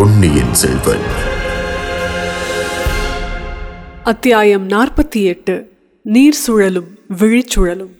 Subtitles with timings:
[0.00, 0.98] பொன்னியின் செல்வன்.
[4.04, 5.72] அத்தியாயம் நாற்பத்தி எட்டு
[6.02, 7.90] நீர் சுழலும் விழிச்சுழலும்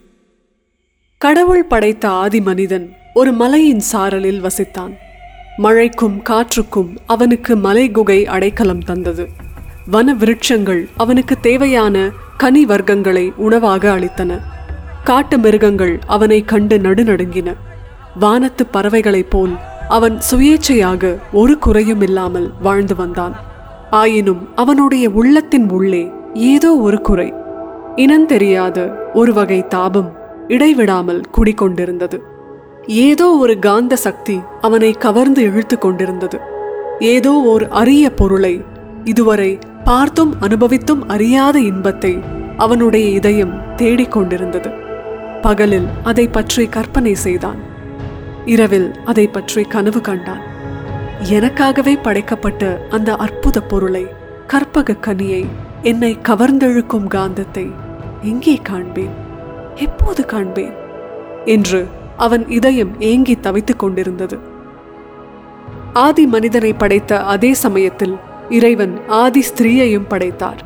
[1.19, 4.97] கடவுள் படைத்த ஆதி மனிதன் ஒரு மலையின் சாரலில் வசித்தான்.
[5.57, 9.29] மழைக்கும் காற்றுக்கும் அவனுக்கு மலை குகை அடைக்கலம் தந்தது.
[9.87, 14.41] வன விருட்சங்கள் அவனுக்கு தேவையான கனி வர்க்கங்களை உணவாக அளித்தன.
[15.05, 17.55] காட்டு மிருகங்கள் அவனை கண்டு நடுநடுங்கின.
[18.19, 19.57] வானத்து பறவைகளைப் போல்
[19.91, 23.35] அவன் சுயேச்சையாக ஒரு குறையும் இல்லாமல் வாழ்ந்து வந்தான்.
[23.91, 26.03] ஆயினும் அவனுடைய உள்ளத்தின் உள்ளே
[26.51, 27.29] ஏதோ ஒரு குறை.
[27.97, 28.79] இனந்தெரியாத
[29.13, 30.11] ஒரு வகை தாபம்
[30.49, 32.19] இடைவிடாமல் குடிக்கொண்டிருந்தது
[33.07, 36.39] ஏதோ ஒரு காந்த சக்தி அவனை கவர்ந்து இழுத்து கொண்டிருந்தது.
[37.15, 38.55] ஏதோ ஓர் அரிய பொருளை
[39.05, 39.51] இதுவரை
[39.85, 42.13] பார்த்தும் அனுபவித்தும் அறியாத இன்பத்தை
[42.57, 44.71] அவனுடைய இதயம் தேடிக்கொண்டிருந்தது.
[45.43, 47.61] பகலில் அதை பற்றி கற்பனை செய்தான்.
[48.47, 50.41] இரவில் அதை பற்றி கனவு கண்டான்.
[51.31, 54.07] எனக்காகவே படைக்கப்பட்ட அந்த அற்புத பொருளை
[54.47, 55.47] கற்பக கனியை
[55.83, 57.73] என்னை கவர்ந்தெழுக்கும் காந்தத்தை
[58.23, 59.11] எங்கே காண்பேன்.
[59.75, 60.73] எப்போது காண்பேன்?
[61.45, 64.39] என்று அவன் இதயம் ஏங்கி தவித்துக் கொண்டிருந்தது.
[65.93, 68.17] ஆதி மனிதனை படைத்த அதே சமயத்தில்
[68.49, 70.65] இறைவன் ஆதி ஸ்திரீயையும் படைத்தார்.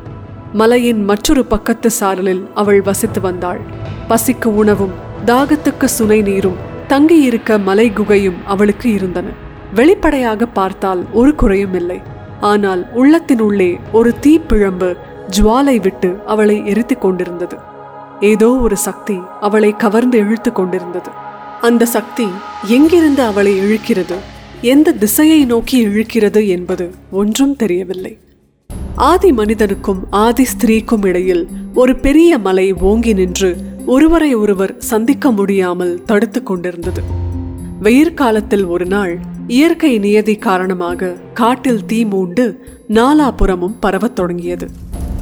[0.53, 3.59] மலையின் மற்றொரு பக்கத்து சாரலில் அவள் வசித்து வந்தாள்.
[4.09, 4.91] பசிக்கு உணவும்
[5.25, 9.27] தாகத்துக்கு சுனை நீரும் தங்கியிருக்க மலை குகையும் அவளுக்கு இருந்தன.
[9.73, 12.01] வெளிப்படையாக பார்த்தால் ஒரு குறையும் இல்லை.
[12.41, 14.95] ஆனால் உள்ளத்தினுள்ளே ஒரு தீப்பிழம்பு
[15.37, 17.57] ஜுவாலை விட்டு அவளை எரித்துக் கொண்டிருந்தது.
[18.19, 21.09] ஏதோ ஒரு சக்தி அவளை கவர்ந்து இழுத்து கொண்டிருந்தது.
[21.61, 22.27] அந்த சக்தி
[22.67, 24.15] எங்கிருந்து அவளை இழுக்கிறது?
[24.61, 28.17] எந்த திசையை நோக்கி இழுக்கிறது என்பது ஒன்றும் தெரியவில்லை.
[28.95, 36.43] ஆதி மனிதனுக்கும் ஆதி ஸ்திரீக்கும் இடையில் ஒரு பெரிய மலை ஓங்கி நின்று ஒருவரை ஒருவர் சந்திக்க முடியாமல் தடுத்து
[36.43, 37.01] கொண்டிருந்தது.
[37.81, 42.45] வெயிற்காலத்தில் ஒரு நாள் இயற்கை நியதி காரணமாக காட்டில் தீ மூண்டு
[42.89, 44.69] நாலாபுறமும் பரவத் தொடங்கியது.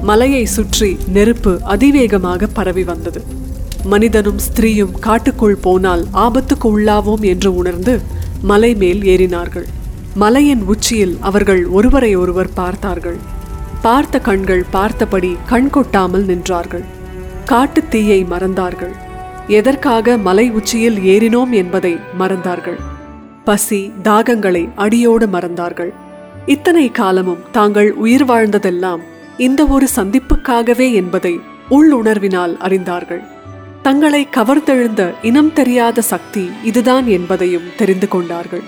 [0.02, 3.22] மலையை சுற்றி நெருப்பு அதிவேகமாக பரவி வந்தது.
[3.85, 8.00] மனிதனும் ஸ்திரீயும் காட்டுக்குள் போனால் ஆபத்துக்கு உள்ளாவோம் என்று உணர்ந்து
[8.41, 9.68] மலை மேல் ஏறினார்கள்.
[10.16, 13.18] மலையின் உச்சியில் அவர்கள் ஒருவரை ஒருவர் பார்த்தார்கள்.
[13.81, 16.84] பார்த்த கண்கள் பார்த்தபடி கண் கொட்டாமல் நின்றார்கள்.
[17.46, 18.96] காட்டுத் தீயை மறந்தார்கள்.
[19.48, 22.76] எதற்காக மலை உச்சியில் ஏறினோம் என்பதை மறந்தார்கள்.
[23.44, 25.94] பசி தாகங்களை அடியோடு மறந்தார்கள்.
[26.46, 29.00] இத்தனை காலமும் தாங்கள் உயிர் வாழ்ந்ததெல்லாம்
[29.38, 31.40] இந்த ஒரு சந்திப்புக்காகவே என்பதை
[31.70, 33.24] உள்ளுணர்வினால் அறிந்தார்கள்.
[33.81, 38.62] தங்களை கவர்ந்தெழுந்த இனம் தெரியாத சக்தி இதுதான் என்பதையும் தெரிந்து கொண்டார்கள்.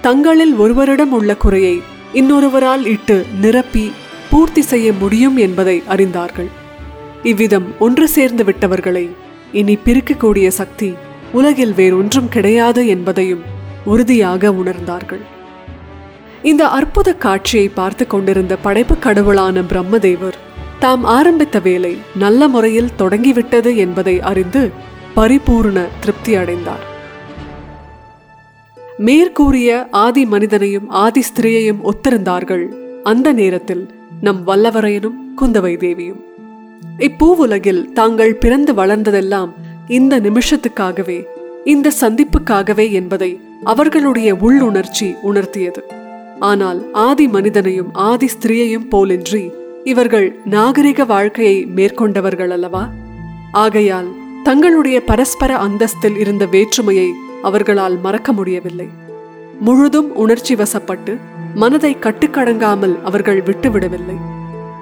[0.00, 1.82] தங்களில் ஒருவரிடம் உள்ள குறையை
[2.14, 3.92] இன்னொருவரால் இட்டு நிரப்பி
[4.30, 6.48] பூர்த்தி செய்ய முடியும் என்பதை அறிந்தார்கள்.
[7.22, 9.08] இவ்விதம் ஒன்று சேர்ந்து விட்டவர்களை
[9.52, 10.94] இனி பிரிக்கக்கூடிய சக்தி
[11.32, 13.42] உலகில் வேறொன்றும் கிடையாது என்பதையும்
[13.84, 15.20] உறுதியாக உணர்ந்தார்கள்.
[16.42, 20.38] இந்த அற்புத காட்சியை பார்த்து கொண்டிருந்த படைப்பு கடவுளான பிரம்மதேவர்
[20.78, 24.70] தாம் ஆரம்பித்த வேலை நல்ல முறையில் தொடங்கிவிட்டது என்பதை அறிந்து
[25.16, 26.84] பரிபூர்ண திருப்தி அடைந்தார்.
[28.98, 32.66] மேற்கூறிய ஆதி மனிதனையும் ஆதி ஸ்திரீயையும் ஒத்திருந்தார்கள்.
[33.02, 33.90] அந்த நேரத்தில்
[34.20, 36.20] நம் வல்லவரையனும் குந்தவை தேவியும்.
[36.98, 39.50] இப்பூவுலகில் தாங்கள் பிறந்து வளர்ந்ததெல்லாம்
[39.88, 41.26] இந்த நிமிஷத்துக்காகவே
[41.64, 45.82] இந்த சந்திப்புக்காகவே என்பதை அவர்களுடைய உள்ளுணர்ச்சி உணர்த்தியது.
[46.38, 49.52] ஆனால் ஆதி மனிதனையும் ஆதி ஸ்திரீயையும் போலின்றி
[49.84, 52.90] இவர்கள் நாகரிக வாழ்க்கையை மேற்கொண்டவர்கள் அல்லவா
[53.52, 54.08] ஆகையால்
[54.42, 57.08] தங்களுடைய பரஸ்பர அந்தஸ்தில் இருந்த வேற்றுமையை
[57.42, 58.88] அவர்களால் மறக்க முடியவில்லை.
[59.60, 61.18] முழுதும் உணர்ச்சி வசப்பட்டு
[61.54, 64.16] மனதை கட்டுக்கடங்காமல் அவர்கள் விட்டுவிடவில்லை.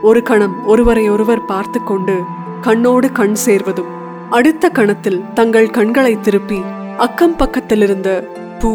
[0.02, 2.14] ஒரு கணம் ஒருவரை ஒருவர் பார்த்து கொண்டு
[2.62, 3.90] கண்ணோடு கண் சேர்வதும்.
[4.30, 6.58] அடுத்த கணத்தில் தங்கள் கண்களை திருப்பி
[6.96, 8.08] அக்கம் பக்கத்திலிருந்த
[8.58, 8.70] பூ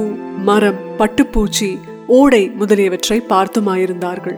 [0.47, 1.69] மரம் பட்டுப்பூச்சி
[2.07, 4.37] ஓடை முதலியவற்றை பார்த்துமாயிருந்தார்கள்.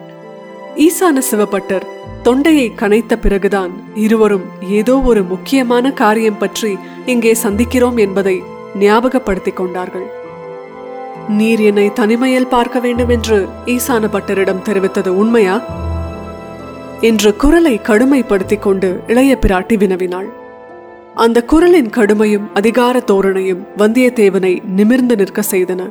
[0.86, 1.86] ஈசான சிவபட்டர்
[2.24, 4.46] தொண்டையை கனைத்த பிறகுதான் இருவரும்
[4.80, 8.36] ஏதோ ஒரு முக்கியமான காரியம் பற்றி இங்கே சந்திக்கிறோம் என்பதை
[8.80, 10.08] ஞாபகப்படுத்திக் கொண்டார்கள்.
[11.30, 15.57] நீர் என்னை தனிமையில் பார்க்க வேண்டும் என்று ஈசான பட்டரிடம் தெரிவித்தது உண்மையா?
[17.01, 20.27] என்று குரலை கடுமைப்படுத்திக் கொண்டு இளைய பிராட்டி வினவினாள்.
[21.15, 25.89] அந்த குரலின் கடுமையும் அதிகார தோரணையும் வந்தியத்தேவனை நிமிர்ந்து நிற்க செய்தன.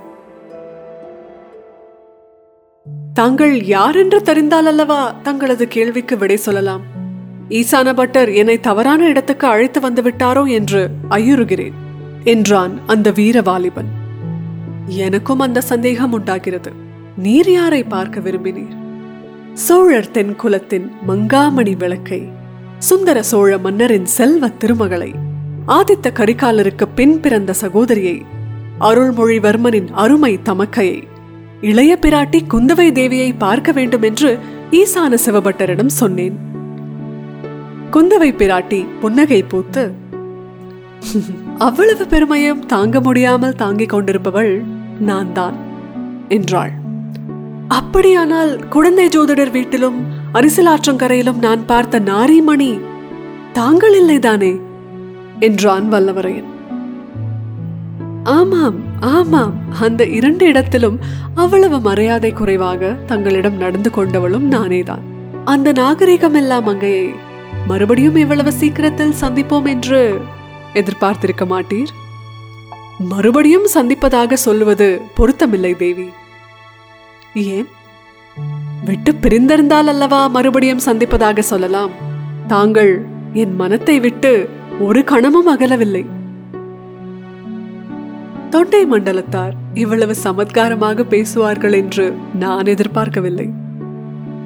[3.15, 6.83] தாங்கள் யார் என்று தெரிந்தால் அல்லவா தங்களது கேள்விக்கு விடை சொல்லலாம்.
[7.49, 11.73] ஈசான பட்டர் என்னை தவறான இடத்துக்கு அழைத்து வந்து விட்டாரோ என்று ஐயுறுகிறேன்
[12.25, 13.87] என்றான் அந்த வீர வாலிபன்
[14.87, 16.73] எனக்கும் அந்த சந்தேகம் உண்டாகிறது.
[17.17, 18.86] நீர் யாரை பார்க்க விரும்பினீர்?
[19.65, 22.29] சோழர் தென் குலத்தின் மங்காமணி விளக்கை
[22.79, 25.15] சுந்தர சோழ மன்னரின் செல்வ திருமகளை
[25.67, 28.23] ஆதித்த கரிகாலருக்கு பின் பிறந்த சகோதரியை
[28.81, 31.01] அருள்மொழிவர்மனின் அருமை தமக்கையை
[31.61, 34.39] இளைய பிராட்டி குந்தவை தேவியை பார்க்க வேண்டும் என்று
[34.71, 36.37] ஈசான சிவபட்டரிடம் சொன்னேன்.
[37.91, 39.93] குந்தவை பிராட்டி புன்னகை பூத்து
[41.59, 44.65] அவ்வளவு பெருமையும் தாங்க முடியாமல் தாங்கிக் கொண்டிருப்பவள்
[44.99, 45.57] நான் தான்
[46.29, 46.73] என்றாள்.
[47.69, 52.81] அப்படியானால் குழந்தை ஜோதிடர் வீட்டிலும் அரிசலாற்றங்கரையிலும் நான் பார்த்த நாரிமணி
[53.53, 54.61] தாங்கள் இல்லைதானே?
[55.39, 56.45] என்றான் வல்லவரையன்.
[58.25, 60.99] ஆமாம் ஆமாம் அந்த இரண்டு இடத்திலும்
[61.35, 65.01] அவ்வளவு மரியாதை குறைவாக தங்களிடம் நடந்து கொண்டவளும் நானேதான்.
[65.45, 67.11] அந்த நாகரிகம் எல்லாம் அங்கே
[67.67, 70.21] மறுபடியும் இவ்வளவு சீக்கிரத்தில் சந்திப்போம் என்று
[70.73, 71.89] எதிர்பார்த்திருக்க மாட்டீர்?
[72.99, 76.09] மறுபடியும் சந்திப்பதாக சொல்லுவது பொருத்தமில்லை தேவி.
[77.37, 77.67] ஏன்?
[78.85, 81.91] விட்டு பிரிந்திருந்தால் அல்லவா மறுபடியும் சந்திப்பதாக சொல்லலாம்.
[82.47, 84.49] தாங்கள் என் மனத்தை விட்டு
[84.79, 86.07] ஒரு கணமும் அகலவில்லை.
[88.51, 93.51] தொண்டை மண்டலத்தார் இவ்வளவு சமத்காரமாக பேசுவார்கள் என்று நான் எதிர்பார்க்கவில்லை.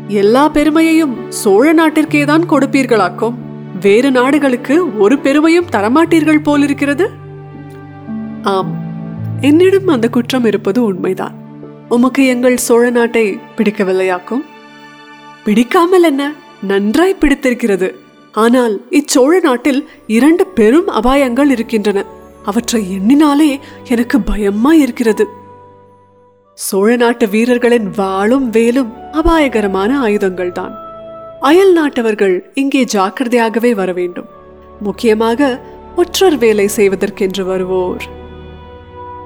[0.08, 3.34] எல்லா பெருமையையும் சோழ நாட்டிற்கே தான் கொடுப்பீர்களாக்கும்.
[3.80, 7.10] வேறு நாடுகளுக்கு ஒரு பெருமையும் தரமாட்டீர்கள் போலிருக்கிறது?
[8.42, 8.74] ஆம்
[9.40, 11.39] என்னிடம் அந்த குற்றம் இருப்பது உண்மைதான்.
[11.94, 14.42] உமக்கு எங்கள் சோழ நாட்டை பிடிக்கவில்லையாக்கும்?
[15.44, 16.32] பிடிக்காமல் என்ன?
[16.62, 17.88] நன்றாய் பிடித்திருக்கிறது.
[18.32, 22.04] ஆனால் இச்சோழ நாட்டில் இரண்டு பெரும் அபாயங்கள் இருக்கின்றன.
[22.44, 25.26] அவற்றை எண்ணினாலே எனக்கு பயமா இருக்கிறது.
[26.54, 30.76] சோழ நாட்டு வீரர்களின் வாளும் வேலும் அபாயகரமான ஆயுதங்கள் தான்
[31.40, 34.28] அயல் நாட்டவர்கள் இங்கே ஜாக்கிரதையாகவே வர வேண்டும்.
[34.80, 35.60] முக்கியமாக
[35.96, 38.04] ஒற்றர் வேலை செய்வதற்கென்று வருவோர்.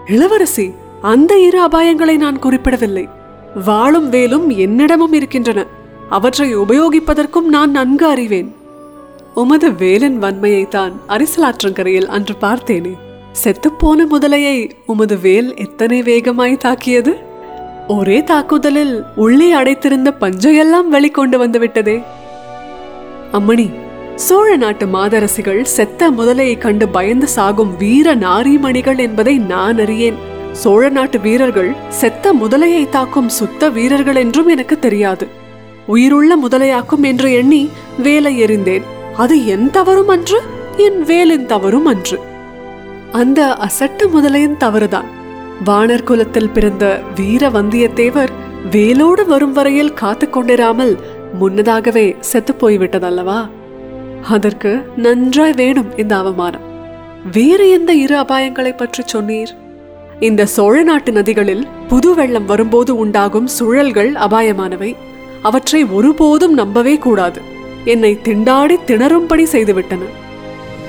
[0.06, 0.72] இளவரசி
[1.04, 3.08] அந்த இரு அபாயங்களை நான் குறிப்பிடவில்லை.
[3.64, 5.66] வாழும் வேலும் என்னிடமும் இருக்கின்றன.
[6.10, 8.54] அவற்றை உபயோகிப்பதற்கும் நான் நன்கு அறிவேன்.
[9.34, 12.92] உமது வேலன் வன்மையைத்தான் அரிசலாற்றங்கரையில் அன்று பார்த்தேனே.
[13.44, 17.16] செத்துப்போன முதலையை உமது வேல் எத்தனை வேகமாய் தாக்கியது?
[17.88, 22.02] ஒரே தாக்குதலில் உள்ளே அடைத்திருந்த பஞ்சையெல்லாம் வெளிக்கொண்டு வந்துவிட்டதே
[23.32, 23.70] அம்மணி
[24.14, 30.32] சோழ நாட்டு மாதரசிகள் செத்த முதலையை கண்டு பயந்து சாகும் வீர நாரிமணிகள் என்பதை நான் அறியேன்.
[30.54, 35.26] சோழ நாட்டு வீரர்கள் செத்த முதலையை தாக்கும் சுத்த வீரர்கள் என்றும் எனக்கு தெரியாது.
[35.86, 38.82] உயிருள்ள முதலையாக்கும் என்று எண்ணி வேலை எறிந்தேன்.
[39.16, 40.40] அது என் தவறும் அன்று
[40.76, 42.18] என் வேலின் தவறும் அன்று.
[43.12, 45.08] அந்த அசட்டு முதலையின் தவறுதான்.
[45.64, 48.32] வானர் குலத்தில் பிறந்த வீர வந்தியத்தேவர்
[48.70, 50.94] வேலோடு வரும் வரையில் காத்து கொண்டிராமல்
[51.32, 53.48] முன்னதாகவே செத்து போய்விட்டதல்லவா?
[54.30, 56.64] அதற்கு நன்றாய் வேணும் இந்த அவமானம்.
[57.32, 59.52] வேறு எந்த இரு அபாயங்களை பற்றி சொன்னீர்?
[60.20, 64.96] இந்த சோழ நாட்டு நதிகளில் புது வெள்ளம் வரும்போது உண்டாகும் சுழல்கள் அபாயமானவை.
[65.42, 67.40] அவற்றை ஒருபோதும் நம்பவே கூடாது.
[67.84, 69.98] என்னை திண்டாடி திணறும்படி செய்துவிட்டன.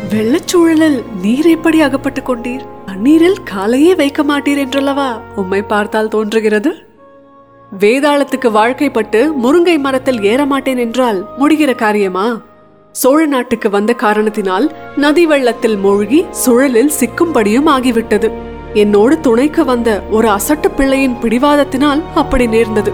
[0.10, 2.60] வெள்ளச்சூழலில் நீர் எப்படி அகப்பட்டுக் கொண்டீர்?
[2.86, 5.22] தண்ணீரில் காலையே வைக்க மாட்டீர் என்றல்லவா?
[5.36, 6.76] உம்மை பார்த்தால் தோன்றுகிறது.
[7.80, 12.42] வேதாளத்துக்கு வாழ்க்கைப்பட்டு முருங்கை மரத்தில் ஏற மாட்டேன் என்றால் முடிகிற காரியமா?
[12.92, 18.32] சோழ நாட்டுக்கு வந்த காரணத்தினால் நதி வெள்ளத்தில் மூழ்கி சுழலில் சிக்கும்படியும் ஆகிவிட்டது.
[18.82, 22.92] என்னோடு துணைக்கு வந்த ஒரு அசட்டு பிள்ளையின் பிடிவாதத்தினால் அப்படி நேர்ந்தது.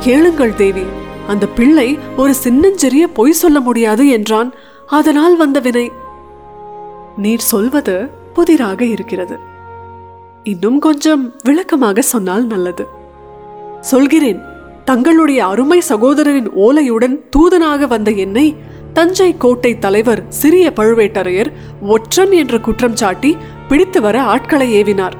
[0.00, 0.84] கேளுங்கள் தேவி
[1.26, 4.50] அந்த பிள்ளை ஒரு சின்னஞ்சிறிய பொய் சொல்ல முடியாது என்றான்.
[4.98, 5.86] அதனால் வந்த வினை
[7.16, 7.96] நீர் சொல்வது
[8.34, 9.36] புதிராக இருக்கிறது.
[10.42, 12.84] இன்னும் கொஞ்சம் விளக்கமாக சொன்னால் நல்லது.
[13.80, 14.40] சொல்கிறேன்
[14.84, 18.46] தங்களுடைய அருமை சகோதரரின் ஓலையுடன் தூதனாக வந்த என்னை
[18.92, 23.36] தஞ்சை கோட்டை தலைவர் சிறிய பழுவேட்டரையர் ஒற்றன் என்ற குற்றம் சாட்டி
[23.68, 25.12] பிடித்து வர ஆட்களை ஏவினார்.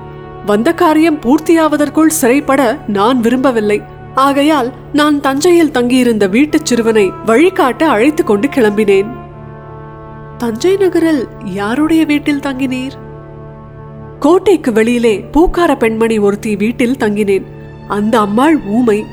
[0.47, 3.83] வந்த காரியம் பூர்த்தியாவதற்குள் சிறைப்பட நான் விரும்பவில்லை.
[4.14, 9.07] ஆகையால் நான் தஞ்சையில் தங்கியிருந்த வீட்டுச் சிறுவனை வழிகாட்ட அழைத்து கொண்டு கிளம்பினேன்.
[10.38, 12.93] தஞ்சை நகரில் யாருடைய வீட்டில் தங்கினீர்?
[14.19, 17.45] கோட்டைக்கு வெளியிலே பூக்கார பெண்மணி ஒருத்தி வீட்டில் தங்கினேன்.
[17.88, 19.05] அந்த அம்மாள் ஊமை.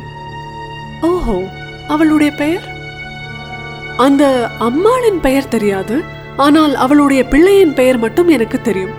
[1.01, 1.42] ஓஹோ
[1.88, 2.78] அவளுடைய பெயர்?
[4.06, 4.24] அந்த
[4.60, 5.96] அம்மாளின் பெயர் தெரியாது
[6.38, 8.94] ஆனால் அவளுடைய பிள்ளையின் பெயர் மட்டும் எனக்கு தெரியும்.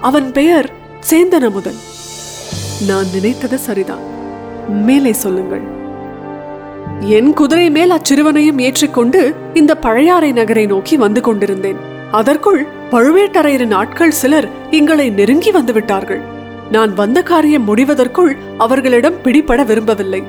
[0.00, 0.68] அவன் பெயர்
[1.10, 1.78] சேந்தனமுதன்.
[2.88, 4.02] நான் நினைத்தது சரிதான்.
[4.68, 5.64] மேலே சொல்லுங்கள்.
[7.18, 11.80] என் குதிரை மேல் அச்சிறுவனையும் ஏற்றிக்கொண்டு இந்த பழையாறை நகரை நோக்கி வந்து கொண்டிருந்தேன்.
[12.10, 16.22] அதற்குள் பழுவேட்டரையரின் ஆட்கள் சிலர் எங்களை நெருங்கி வந்து விட்டார்கள்
[16.70, 20.22] நான் வந்த காரியம் முடிவதற்குள் அவர்களிடம் பிடிபட விரும்பவில்லை.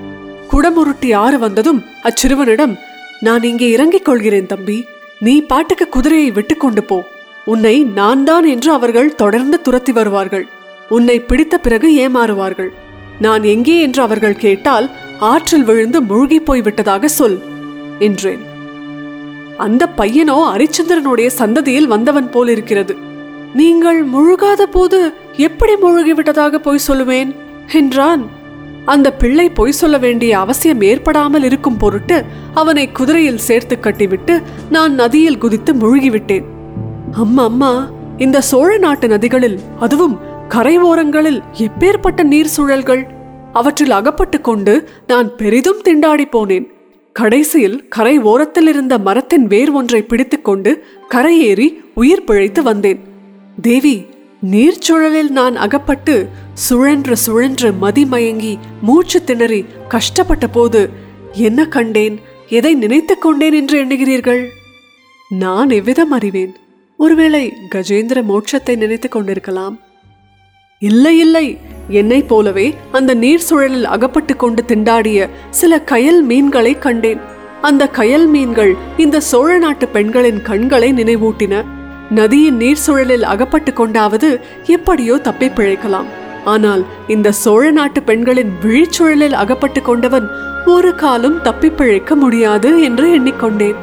[0.51, 2.73] குடமுருட்டி ஆறு வந்ததும் அச்சிறுவனிடம்
[3.21, 4.87] நான் இங்கே இறங்கிக் கொள்கிறேன் தம்பி.
[5.19, 6.97] நீ பாட்டுக்கு குதிரையை விட்டுக்கொண்டு போ.
[7.45, 10.45] உன்னை நான் தான் என்று அவர்கள் தொடர்ந்து துரத்தி வருவார்கள்.
[10.89, 12.71] உன்னை பிடித்த பிறகு ஏமாறுவார்கள்.
[13.19, 14.89] நான் எங்கே என்று அவர்கள் கேட்டால்
[15.19, 17.39] ஆற்றில் விழுந்து மூழ்கி போய்விட்டதாக சொல்
[17.99, 18.43] என்றேன்.
[19.57, 22.95] அந்த பையனோ அரிச்சந்திரனுடைய சந்ததியில் வந்தவன் போல் இருக்கிறது
[23.53, 27.35] நீங்கள் முழுகாத போது எப்படி முழுகிவிட்டதாக போய் சொல்லுவேன்
[27.67, 28.23] என்றான்.
[28.85, 32.23] அந்த பிள்ளை பொய் சொல்ல வேண்டிய அவசியம் ஏற்படாமல் இருக்கும் பொருட்டு
[32.53, 36.43] அவனை குதிரையில் சேர்த்து கட்டிவிட்டு நான் நதியில் குதித்து முழுகிவிட்டேன்.
[37.11, 43.03] அம்மா அம்மா இந்த சோழ நாட்டு நதிகளில் அதுவும் கரை ஓரங்களில் எப்பேற்பட்ட நீர் சுழல்கள்
[43.53, 46.67] அவற்றில் அகப்பட்டு கொண்டு நான் பெரிதும் திண்டாடி போனேன்.
[47.13, 52.99] கடைசியில் கரை ஓரத்தில் இருந்த மரத்தின் வேர் ஒன்றை பிடித்துக்கொண்டு கரையேறி உயிர் பிழைத்து வந்தேன்.
[53.61, 54.05] தேவி
[54.51, 60.89] நீர்ச்சுழலில் நான் அகப்பட்டு சுழன்று சுழன்று மதிமயங்கி மூச்சு திணறி கஷ்டப்பட்ட போது
[61.31, 62.19] என்ன கண்டேன்?
[62.47, 64.45] எதை நினைத்துக் கொண்டேன் என்று எண்ணுகிறீர்கள்?
[65.29, 66.55] நான் எவ்விதம் அறிவேன்?
[66.97, 69.79] ஒருவேளை கஜேந்திர மோட்சத்தை நினைத்துக் கொண்டிருக்கலாம்.
[70.79, 71.57] இல்லை இல்லை.
[71.89, 77.19] என்னைப் போலவே அந்த நீர் சுழலில் அகப்பட்டு கொண்டு திண்டாடிய சில கயல் மீன்களை கண்டேன்.
[77.61, 81.65] அந்த கயல் மீன்கள் இந்த சோழ நாட்டு பெண்களின் கண்களை நினைவூட்டின.
[82.17, 84.29] நதியின் நீர் சுழலில் அகப்பட்டு கொண்டாவது
[84.75, 86.09] எப்படியோ தப்பி பிழைக்கலாம்.
[86.45, 90.27] ஆனால் இந்த சோழ நாட்டு பெண்களின் விழிச்சுழலில் அகப்பட்டு கொண்டவன்
[90.65, 93.79] ஒரு காலம் தப்பி பிழைக்க முடியாது என்று எண்ணிக்கொண்டேன்.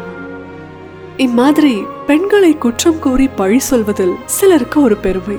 [1.17, 1.75] இம்மாதிரி
[2.07, 5.39] பெண்களை குற்றம் கூறி பழி சொல்வதில் சிலருக்கு ஒரு பெருமை.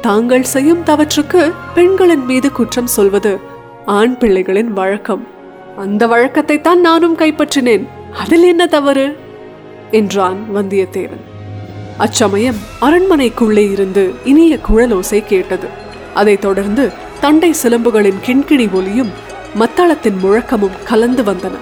[0.00, 1.42] தாங்கள் செய்யும் தவற்றுக்கு
[1.74, 3.32] பெண்களின் மீது குற்றம் சொல்வது
[3.98, 5.24] ஆண் பிள்ளைகளின் வழக்கம்.
[5.76, 7.86] அந்த வழக்கத்தை தான் நானும் கைப்பற்றினேன்.
[8.22, 9.06] அதில் என்ன தவறு?
[9.90, 11.24] என்றான் வந்தியத்தேவன்.
[11.98, 15.66] அச்சமயம் அரண்மனைக்குள்ளே இருந்து இனிய குழலோசை கேட்டது.
[16.14, 19.10] அதைத் தொடர்ந்து தண்டை சிலம்புகளின் கிண்கிணி ஒலியும்
[19.58, 21.56] மத்தளத்தின் முழக்கமும் கலந்து வந்தன.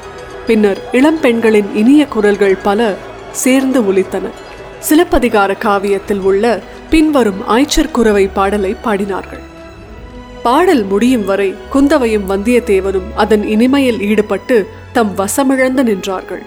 [0.46, 2.94] பின்னர் இளம் பெண்களின் இனிய குரல்கள் பல
[3.30, 4.30] சேர்ந்து ஒலித்தன.
[4.78, 9.42] சிலப்பதிகார காவியத்தில் உள்ள பின்வரும் ஆய்ச்சர் குரவை பாடலை பாடினார்கள்.
[10.42, 16.42] பாடல் முடியும் வரை குந்தவையும் வந்தியத்தேவனும் அதன் இனிமையில் ஈடுபட்டு தம் வசமிழந்து நின்றார்கள்.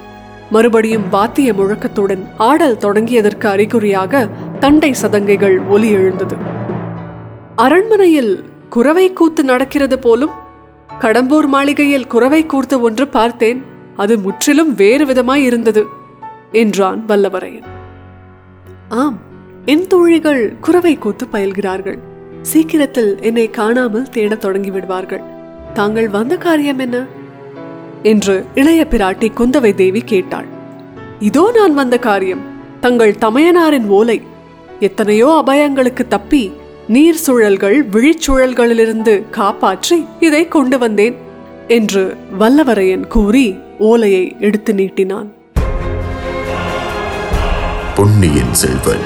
[0.49, 4.27] மறுபடியும் வாத்திய முழக்கத்துடன் ஆடல் தொடங்கியதற்கு அறிகுறியாக
[4.59, 6.35] தண்டை சதங்கைகள் ஒலி எழுந்தது.
[7.55, 10.29] அரண்மனையில் குரவை கூத்து நடக்கிறது போலும்
[10.99, 13.63] கடம்பூர் மாளிகையில் குரவை கூத்து ஒன்று பார்த்தேன்
[13.95, 15.85] அது முற்றிலும் வேறு விதமாய் இருந்தது
[16.51, 17.67] என்றான் வல்லவரையன்.
[18.89, 19.17] ஆம்
[19.65, 21.97] என் தோழிகள் குரவை கூத்து பயில்கிறார்கள்.
[22.41, 25.21] சீக்கிரத்தில் என்னை காணாமல் தேடத் தொடங்கி விடுவார்கள்.
[25.73, 27.05] தாங்கள் வந்த காரியம் என்ன?
[28.11, 30.47] என்று இளைய பிராட்டி குந்தவை தேவி கேட்டாள்.
[31.29, 32.43] இதோ நான் வந்த காரியம்.
[32.85, 34.19] தங்கள் தமையனாரின் ஓலை.
[34.87, 36.43] எத்தனையோ அபாயங்களுக்கு தப்பி
[36.95, 41.15] நீர் சுழல்கள் விழிச்சுழல்களிலிருந்து காப்பாற்றி இதை கொண்டு வந்தேன்
[41.77, 42.03] என்று
[42.39, 43.47] வல்லவரையன் கூறி
[43.89, 45.29] ஓலையை எடுத்து நீட்டினான்.
[47.97, 49.05] பொன்னியின் செல்வன்.